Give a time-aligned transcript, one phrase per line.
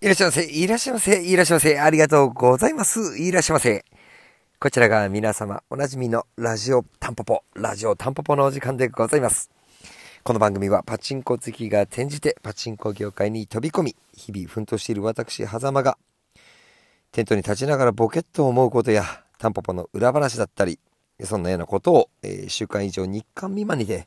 [0.00, 3.18] いらっしゃいませ、いらっしゃいませ、いらっしゃいませ、ありがとうございます。
[3.18, 3.84] いらっしゃいませ。
[4.60, 9.50] こちらが皆様おなじみのラジオタンポポ、ラジオタンポポのお時間でございます。
[10.22, 15.98] この番組はパチンコ好きが転じてパチンコ業界に飛び込み、日々奮闘している私、狭間が、
[17.10, 19.02] テントに立ちながらボケッと思うことや、
[19.38, 20.78] タンポポの裏話だったり、
[21.24, 24.06] そんなようなことを、えー、週間以上日間未満にで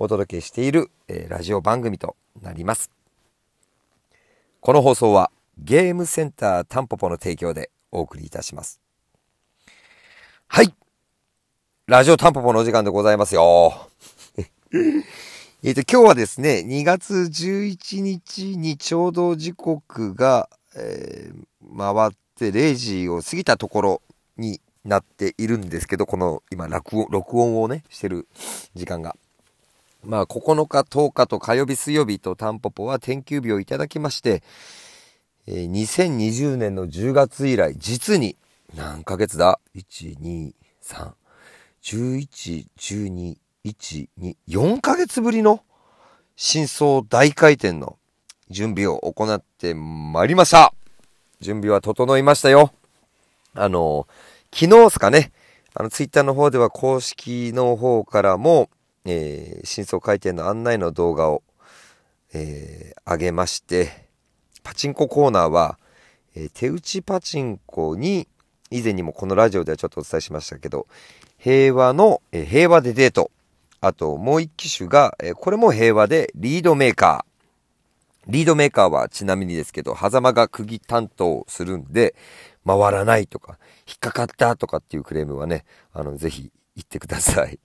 [0.00, 2.97] お届けしている、えー、ラジオ番組となります。
[4.60, 8.80] この放送はゲームセンタータンポポの提供でお送りいたします。
[10.48, 10.74] はい。
[11.86, 13.88] ラジオタンポポのお時間でございますよ。
[15.62, 24.02] えっと、今日はですね、2月11日にちょうど時刻が、えー、回って0時を過ぎたところ
[24.36, 28.26] になっているんですけど、この今録音、録音をね、してる
[28.74, 29.16] 時間が。
[30.04, 34.42] まあ、9日、10日と火曜日、水曜日とタンポポは天休日をいただきまして、
[35.46, 38.36] えー、2020年の10月以来、実に
[38.76, 41.12] 何ヶ月だ ?1、2、3、
[41.82, 45.62] 11、12、1、2、4ヶ月ぶりの
[46.36, 47.98] 真相大回転の
[48.50, 50.72] 準備を行ってまいりました。
[51.40, 52.72] 準備は整いましたよ。
[53.54, 54.06] あの、
[54.52, 55.32] 昨日ですかね、
[55.74, 58.70] あの、ツイッターの方では公式の方からも、
[59.10, 61.42] えー、真相回転の案内の動画を、
[62.34, 64.06] えー、上げまして、
[64.62, 65.78] パチンココーナーは、
[66.36, 68.28] えー、手打ちパチンコに、
[68.70, 70.86] 以前にもこのラジオではちょっとお伝えしましたけど、
[71.38, 73.30] 平和の、えー、平和でデート。
[73.80, 78.30] あと、もう一機種が、えー、これも平和でリードメーカー。
[78.30, 82.14] リードメーカーはちなみにですけど、狭間が釘担当するんで、
[82.66, 85.64] 回らないとか、引っかかったとかっていうクレームはね、
[85.94, 87.58] あの、ぜひ言ってください。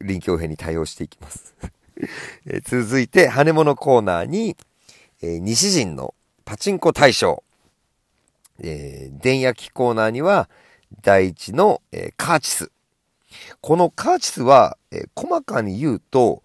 [0.00, 1.54] 臨機応変に対応していきます
[2.46, 4.56] え続いて、羽物コーナーに、
[5.22, 7.42] えー、西陣のパチンコ大賞。
[8.62, 10.48] えー、電焼きコーナーには、
[11.02, 12.70] 第一の、えー、カーチス。
[13.60, 16.42] このカーチスは、え、細かに言うと、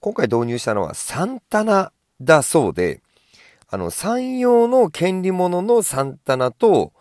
[0.00, 3.02] 今回導入したのはサンタナだそうで、
[3.68, 6.92] あの、山陽の権利者のサンタナと、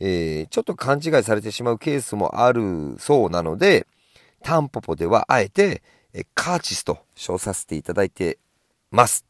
[0.00, 3.86] えー、ちょっと勘違いされてしまうケースもあるそうなので、
[4.44, 5.82] タンポポではあえて、
[6.12, 8.38] えカーチスと称させていただいて
[8.90, 9.24] ます。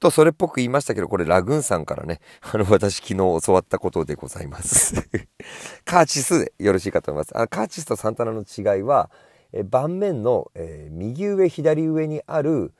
[0.00, 5.08] と、それっぽく言いましたけど、これラグーンさんからね、 あの、私昨日教わったことでございます。
[5.86, 7.38] カーチスでよろしいかと思います。
[7.38, 9.08] あカーチスとサンタナの違いは、
[9.52, 12.74] え盤面の、えー、右上、左上にある、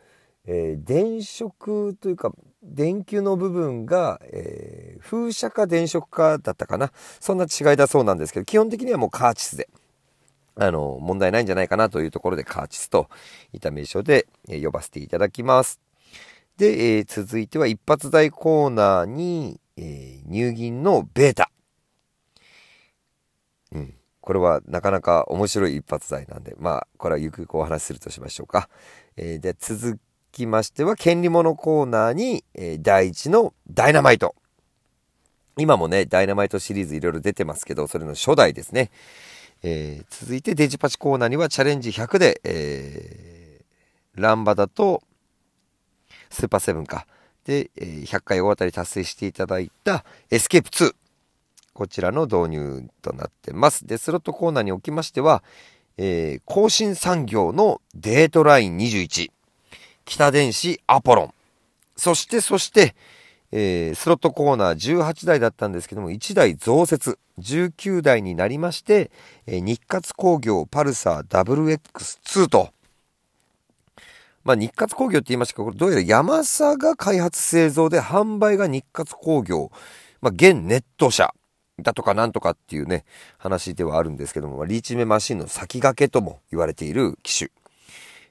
[0.44, 2.32] えー、電飾というか、
[2.64, 6.92] 電球の部分が、えー、風車か電飾かだったかな。
[7.20, 9.68] そんな違いだそうなんですけど、基本的にはもうカーチスで。
[10.58, 13.08] あの、問題ないんじゃないかなというところでカーチスと
[13.52, 15.80] いった名称で、呼ばせていただきます。
[16.56, 21.50] で、えー、続いては一発台コーナーに、えー、入銀のベータ。
[23.72, 23.94] うん。
[24.22, 28.70] これはなかなか面白い一発台なんで、まあ、これはゆくゆくお話しするとしましょうか。
[29.16, 30.00] えー、で、続
[30.32, 34.34] きましては、権利物コーナーに、えー、第一のダイナマイト。
[35.58, 38.90] 今もね、ダイナマイトシリーズいろいろ出てますけど、それの初代ですね。
[39.68, 45.02] えー、続いてデジパチコーナーにはチャレンジ100で、えー、ランバダと
[46.30, 47.04] スーパーセブンか。
[47.44, 50.94] で、え、100回大当たり達成していただいたエスケープ2。
[51.72, 53.88] こちらの導入となってます。
[53.88, 55.42] で、スロットコーナーにおきましては、
[55.96, 59.32] えー、興進産業のデートライン21。
[60.04, 61.34] 北電子アポロン。
[61.96, 62.94] そして、そして、
[63.52, 67.18] えー、スロットコーナー18台だったんですけども、1台増設。
[67.38, 69.10] 19台になりまして、
[69.46, 72.70] えー、日活興業パルサー WX2 と、
[74.44, 79.70] まあ、日活興業って言いましたけど、どうやら山佐が開発製造で販売が日活興業、
[80.20, 81.34] まあ、現ネット社
[81.82, 83.04] だとかなんとかっていうね、
[83.38, 87.50] 話ではあるんですけども、ま、リーチメマシンの先駆けとも言われている機種。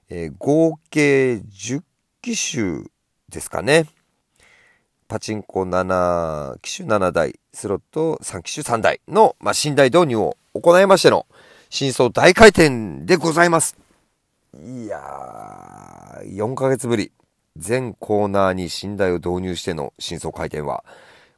[0.10, 1.82] えー、合計10
[2.22, 2.86] 機種
[3.30, 3.86] ですかね。
[5.08, 11.28] パチンコ7機種7台、スロット3機種3台の、まあ、寝台導入を行いましての、
[11.70, 13.78] 真相大回転でございます。
[14.54, 17.12] いやー、4ヶ月ぶり。
[17.58, 20.84] 全コーナーに寝台を導入しての真相回転は、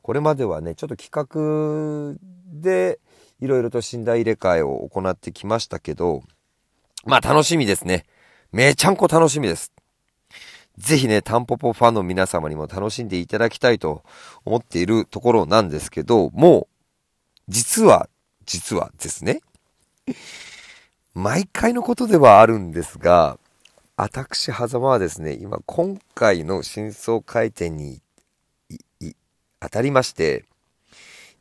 [0.01, 2.17] これまではね、ちょっと企画
[2.51, 2.99] で
[3.39, 6.23] いろいろと寝台入れ替えを行ってきましたけど、
[7.05, 8.05] まあ楽しみですね。
[8.51, 9.73] めちゃんこ楽しみです。
[10.77, 14.03] ぜひね、タンポポファンの皆様にも楽しんでいただきたいと
[14.45, 16.67] 思っているところなんですけど、もう、
[17.47, 18.09] 実は、
[18.45, 19.41] 実はですね、
[21.15, 23.39] 毎回のことではあるんですが、
[23.95, 27.99] 私、狭間はですね、今、今回の真相回転に
[29.59, 30.45] 当たりまして、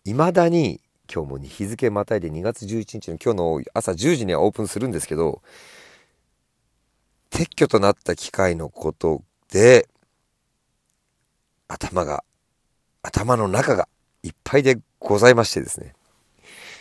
[0.05, 0.81] 未だに、
[1.13, 5.43] 今日も日付またいで2月11日の今日の朝10時にはオープンするんですけど、
[7.37, 9.23] 撤去となった機械のこと
[9.53, 9.91] で、
[11.69, 12.25] 頭が、
[13.03, 13.89] 頭の中が
[14.23, 15.93] いっぱいでございましてですね。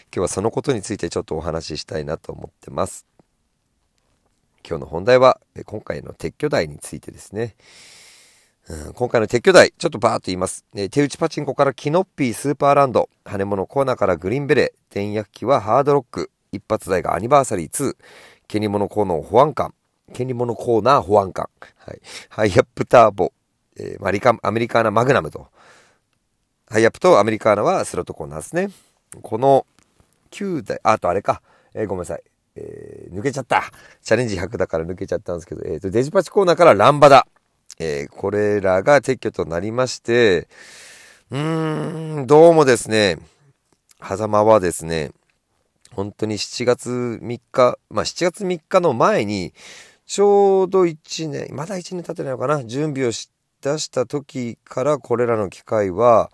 [0.03, 3.05] 今日はそのことについてちょっとお話ししたいなと思ってます。
[4.65, 7.57] 今日の本題は、今回の撤去台についてですね。
[8.69, 10.63] うん、今回の撤去台、ちょっとバーっと言います。
[10.73, 17.97] え手打ちパチンコからキノッピースーパーランド、羽物コーナーからグリーンベレー、電薬機はハードロック、一発台がアニバーサリー2、
[18.47, 19.73] ケニモノコーナー保安官、
[20.13, 23.31] ケニモノコーナー保安官、はい、ハイアップターボ、
[23.77, 25.47] えー、マリカアメリカーナマグナムと、
[26.69, 28.69] ハイアップとアメリカーナはスロットコーナーですね。
[29.21, 29.65] この
[30.31, 31.41] 9台、あとあれか、
[31.73, 32.23] えー、ごめんなさい。
[32.57, 33.63] えー、抜けちゃった。
[34.01, 37.27] チャレンジ100だから抜けちゃったんですけど、えっ、ー、と、デジパチコーナーからランバダ。
[37.77, 40.47] えー、これらが撤去となりまして、
[41.31, 43.17] うーん、どうもですね、
[44.01, 45.11] 狭間はですね、
[45.91, 49.53] 本当に7月3日、まあ7月3日の前に、
[50.05, 53.29] ちょうど1年、まだ1年経ってないのかな、準備をし
[53.61, 56.31] 出した時からこれらの機械は、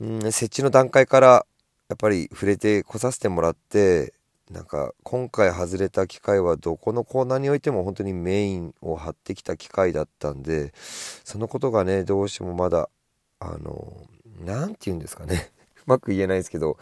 [0.00, 1.46] うん、設置の段階から
[1.88, 4.14] やっぱり触れてこさせてもらって、
[4.50, 12.88] なんか今回外れた機械はどこのコーナーにおいても本当にメインを張ってきた機械だったんでそのことがねどうしてもまだ
[13.40, 14.06] あの
[14.42, 15.50] 何て言うんですかね。
[15.88, 16.78] まく言えないですけど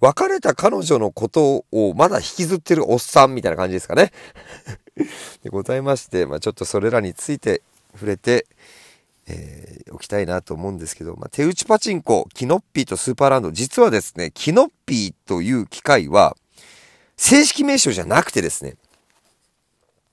[0.00, 4.12] 別れた彼女のことをまだ引きずってるおっさんみたいな感じですかね。
[5.42, 7.62] でございまして、まあ、ちょっとそれらについて
[7.94, 8.46] 触れて
[9.28, 16.36] えー、おきたいなと思うんですけど、まあ、手打ちパチンコ、キノッピーとスーパーランド、実はですね、キノッピーという機械は、
[17.16, 18.76] 正式名称じゃなくてですね、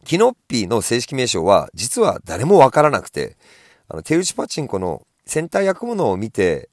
[0.03, 3.37] キノッピーの正式名称は、実は誰もわからなくて、
[3.87, 6.69] あの、手打ちパチンコの戦隊役物を見て、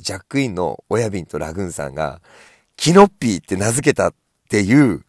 [0.00, 2.20] ジャックインの親瓶とラグーンさんが、
[2.76, 4.14] キノッピーって名付けたっ
[4.48, 5.04] ていう、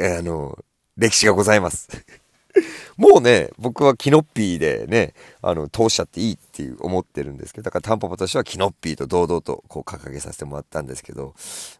[0.00, 0.58] あの、
[0.96, 1.88] 歴史がございます。
[2.96, 11.34] もうね、僕はキノッピーでね、あの、通しちゃっていいっていう思ってるんですけど、だからタンポポとしてはキノッピーと堂々とこう掲げさせてもらったんですけど、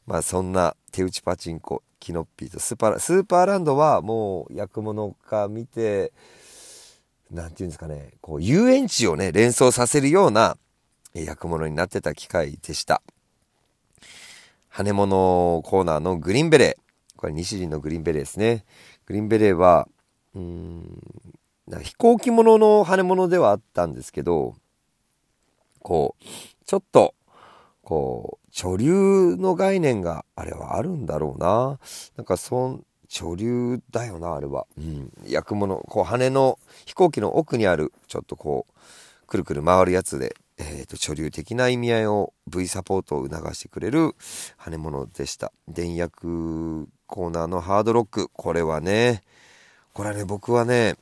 [0.07, 6.13] まあそんな手打ちパチンコ、キノッピーとスーパー、スーパーランドはもう役物か見て、
[7.31, 10.57] なんていうんですかね、こう遊園地をね、連想させるような
[11.25, 13.03] 役物になってた機械でした。
[14.69, 16.83] 羽物コーナーのグリーンベレー。
[17.17, 18.65] これ西陣のグリーンベレーですね。
[19.07, 19.89] グリーンベレーは、
[20.35, 21.03] うん
[21.83, 24.55] 飛行機ものの羽物ではあったんですけど
[25.81, 26.25] こう
[26.65, 27.15] ちょっと
[27.83, 31.79] こう潮流の概念があれはあるんだろうな
[32.17, 44.15] なんかそん潮流だよなあれは、うん、焼くものこう羽の飛行機の奥にあるちょっとこうくるくる回るやつで、えーと、潮流的な意味合いを V サポートを促してくれる
[44.57, 49.23] 羽物でした電役コーナーのハードロックこれはね
[49.99, 50.95] これはね、僕はね、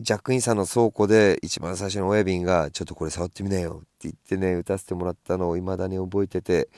[0.00, 6.70] ジャックインさんの倉庫で一番最初の親分が、ちょっとこれ触ってみなよって言ってね、打たせてもらったのを未だに覚えてて、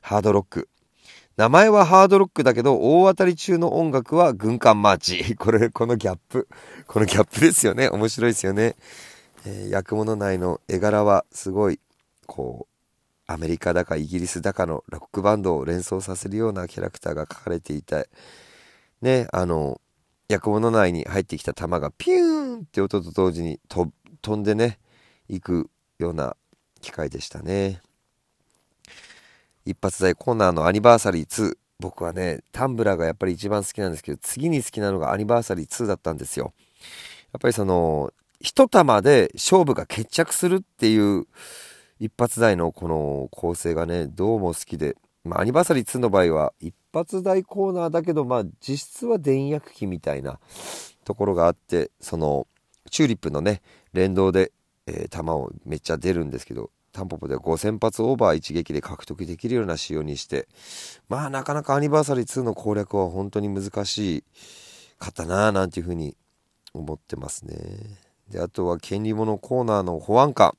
[0.00, 0.70] ハードロック。
[1.36, 5.36] 名前はハードロックだけど、大当たり中の音楽は軍艦マーチ。
[5.36, 6.48] これ、このギャップ。
[6.86, 7.90] このギャップですよね。
[7.90, 8.76] 面白いですよね。
[9.46, 11.80] えー、役物内の絵柄はすごい、
[12.26, 12.74] こう、
[13.26, 18.08] アメリカだかイギリスだかのロックバンドを連想させるようなキャラクターが描かれていて、
[19.02, 19.80] ね、あの、
[20.30, 24.78] 役物内に入ってきた弾がピューンって音と同時に飛んでね
[25.28, 26.36] 行くような
[26.80, 27.82] 機械でしたね。
[29.64, 36.52] 一発台コーナーのアニバーサリー2僕はねタンブラーがやっぱり一番好きなんですけど次に好きなのがアニバーサリー2だったんですよ。
[37.32, 41.26] やっぱりその一玉で勝負が決着するっていう
[41.98, 50.38] 一発台のこの構成がねどうも好きでまあ、アニバーサリー2の場合は一発台コーナーだけど、まあ、実質は電薬機みたいな
[51.04, 52.46] ところがあって、その、
[52.90, 53.60] チューリップのね、
[53.92, 54.52] 連動で、
[54.86, 60.48] えー、弾をめっちゃ出るんですけど、タンポポでは5000発オーバー一撃で獲得できるような仕様にして、
[61.08, 64.24] まあ、なかなかアニバーサリー2の攻略は本当に難し
[64.98, 66.16] かったなぁ、なんていうふうに
[66.72, 67.54] 思ってますね。
[68.30, 70.56] で、あとは権利物コーナーの保安官。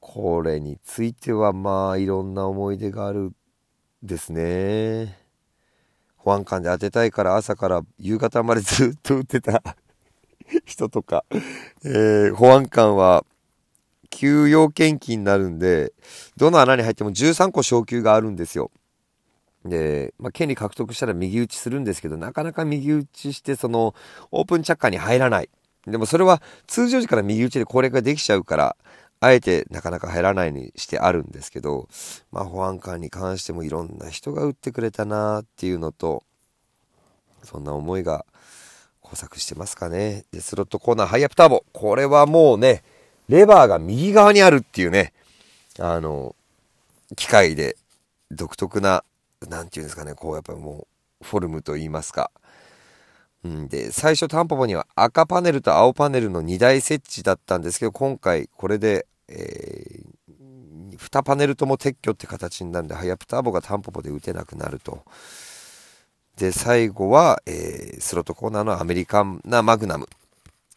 [0.00, 3.32] これについてはまあいろんな思い出がある
[4.02, 5.18] ですね。
[6.16, 9.62] 保安官で当てたいから朝から夕方までずっと打ってた
[10.66, 11.24] 人とか、
[11.84, 13.24] えー、保安官は
[14.10, 15.92] 給与献金になるんで、
[16.36, 18.70] どの穴に入っても13個昇給があるんですよ。
[19.64, 23.94] で、まあ、権利獲得したら右打ちするんですけど、なかなか右打ちして、その、
[24.30, 25.50] オープンチャッカーに入らない。
[25.86, 28.76] でもそれは通常時から右打ちで攻略ができちゃうから、
[29.20, 31.88] あえてなかなか入らないにしてあるんですけど、
[32.32, 36.22] まあ保安官に関してもいろんな人が打ってくれたなっていうのと、
[37.42, 38.24] そんな思いが
[39.02, 40.24] 交錯してますかね。
[40.32, 41.64] で、スロットコーナーハイアップターボ。
[41.72, 42.82] これはもうね、
[43.28, 45.12] レバーが右側にあるっていうね、
[45.78, 46.34] あの、
[47.16, 47.76] 機械で
[48.30, 49.04] 独特な、
[49.48, 50.86] なんていうんですかね、こうやっぱも
[51.20, 52.30] う、フォルムと言いますか。
[53.42, 65.04] うん、で、最初タンポポには赤パネルと青パネルの2台設置だったんですけど、今回これで、えー、2パネルとも撤去って形になるんで、ハイアップターボがタンポポで打てなくなると。
[66.36, 70.08] で、最後は、えー、スロットコーナーのアメリカンなマグナム。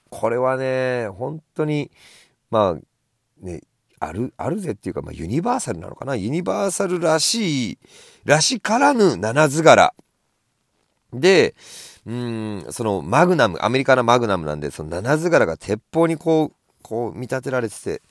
[0.09, 1.91] これはね、本当に、
[2.49, 3.61] まあ、ね、
[3.99, 6.15] ある、あるぜっていうか、まあ、ユニバーサルなのかな？
[6.15, 7.77] ユニバーサルらしい、
[8.25, 9.93] らしからぬ七図柄。
[11.13, 11.55] で、
[12.05, 18.01] うん、そのマグナム、アメリカのマグナムなんで、その七図柄が鉄砲にこう、こう見立てられてて、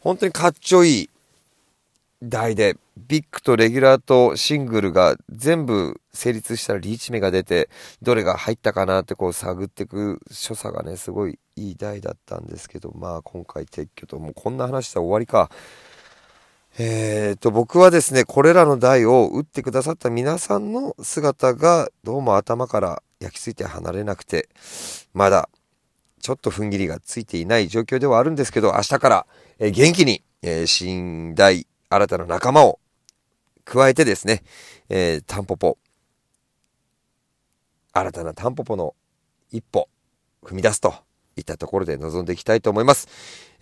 [0.00, 1.10] 本当にかっちょいい
[2.22, 7.68] 台で、ビッグとレギュラーとシングルが全部成立したらリーチ目が出て、
[8.02, 15.48] どれが入ったかなってこう探っていく所作がね、すごいいい台だったんですけど、まあ今回撤去と、もうこんな話したら終わりか。
[16.80, 24.48] えーと、僕はですね、これらの台を打ってくださった皆さんの姿がどうも頭から焼き付いて離れなくて、
[25.12, 25.48] まだ
[26.20, 29.26] ちょっと踏ん切りがついていない状況ではあるんですけど、明日から、
[29.58, 32.78] え元気に、え、新台、新たな仲間を
[33.64, 34.42] 加えてですね、
[34.88, 35.78] えー、タンポポ、
[37.92, 38.94] 新たなタンポポの
[39.50, 39.88] 一歩
[40.42, 40.94] 踏み出すと
[41.36, 43.08] いったところで臨んでいきたいと思います。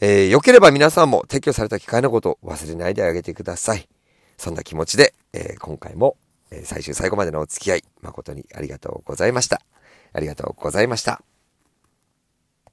[0.00, 3.88] えー、良ければ皆さんも撤去された機械のことを忘れないであげてください。
[4.36, 6.16] そんな気持ちで、えー、今回も、
[6.50, 9.60] え、最終最後までのお付き合い誠にありがとうございました。
[10.12, 11.35] ありがとうございました。